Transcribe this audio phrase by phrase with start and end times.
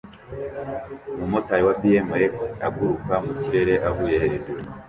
[1.15, 2.35] Umumotari wa BMX
[2.67, 4.61] aguruka mu kirere avuye hejuru